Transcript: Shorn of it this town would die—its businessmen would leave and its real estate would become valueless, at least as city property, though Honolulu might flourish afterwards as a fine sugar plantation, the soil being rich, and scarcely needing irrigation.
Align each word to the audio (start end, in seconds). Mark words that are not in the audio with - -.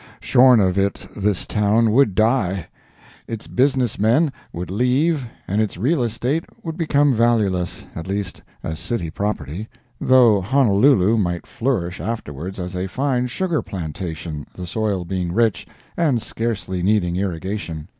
Shorn 0.19 0.59
of 0.59 0.79
it 0.79 1.07
this 1.15 1.45
town 1.45 1.91
would 1.91 2.15
die—its 2.15 3.45
businessmen 3.45 4.33
would 4.51 4.71
leave 4.71 5.27
and 5.47 5.61
its 5.61 5.77
real 5.77 6.01
estate 6.01 6.43
would 6.63 6.75
become 6.75 7.13
valueless, 7.13 7.85
at 7.95 8.07
least 8.07 8.41
as 8.63 8.79
city 8.79 9.11
property, 9.11 9.69
though 9.99 10.41
Honolulu 10.41 11.17
might 11.17 11.45
flourish 11.45 11.99
afterwards 12.01 12.59
as 12.59 12.75
a 12.75 12.87
fine 12.87 13.27
sugar 13.27 13.61
plantation, 13.61 14.47
the 14.55 14.65
soil 14.65 15.05
being 15.05 15.33
rich, 15.33 15.67
and 15.95 16.19
scarcely 16.19 16.81
needing 16.81 17.15
irrigation. 17.15 17.87